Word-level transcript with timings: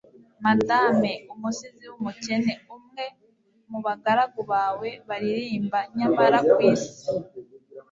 madame, 0.45 1.11
umusizi 1.33 1.85
w'umukene, 1.91 2.53
umwe 2.75 3.05
mu 3.69 3.79
bagaragu 3.85 4.39
bawe 4.53 4.89
baririmba 5.07 5.79
nyamara 5.97 6.37
ku 6.51 6.57
isi 6.71 7.01